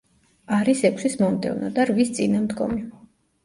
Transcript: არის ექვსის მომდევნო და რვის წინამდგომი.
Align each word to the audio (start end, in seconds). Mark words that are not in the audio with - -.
არის 0.59 0.81
ექვსის 0.89 1.19
მომდევნო 1.21 1.71
და 1.77 1.87
რვის 1.93 2.13
წინამდგომი. 2.19 2.85